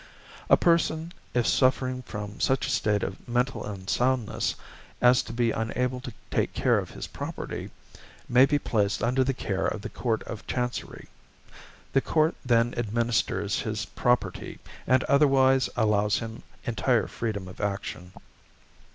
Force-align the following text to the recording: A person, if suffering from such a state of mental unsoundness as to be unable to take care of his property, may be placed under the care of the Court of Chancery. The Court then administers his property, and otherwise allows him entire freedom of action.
A 0.49 0.57
person, 0.57 1.13
if 1.35 1.45
suffering 1.45 2.01
from 2.01 2.39
such 2.39 2.65
a 2.65 2.71
state 2.71 3.03
of 3.03 3.29
mental 3.29 3.63
unsoundness 3.63 4.55
as 4.99 5.21
to 5.21 5.31
be 5.31 5.51
unable 5.51 5.99
to 5.99 6.11
take 6.31 6.53
care 6.55 6.79
of 6.79 6.89
his 6.89 7.05
property, 7.05 7.69
may 8.27 8.47
be 8.47 8.57
placed 8.57 9.03
under 9.03 9.23
the 9.23 9.35
care 9.35 9.67
of 9.67 9.83
the 9.83 9.91
Court 9.91 10.23
of 10.23 10.47
Chancery. 10.47 11.07
The 11.93 12.01
Court 12.01 12.33
then 12.43 12.73
administers 12.77 13.59
his 13.59 13.85
property, 13.85 14.57
and 14.87 15.03
otherwise 15.03 15.69
allows 15.77 16.17
him 16.17 16.41
entire 16.65 17.05
freedom 17.05 17.47
of 17.47 17.61
action. 17.61 18.11